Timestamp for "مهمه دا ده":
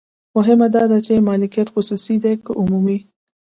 0.35-0.97